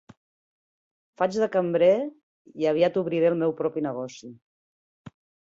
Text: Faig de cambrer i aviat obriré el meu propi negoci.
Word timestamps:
Faig 1.21 1.37
de 1.41 1.49
cambrer 1.57 1.91
i 2.63 2.69
aviat 2.71 2.97
obriré 3.03 3.29
el 3.33 3.39
meu 3.45 3.55
propi 3.61 3.85
negoci. 3.89 4.31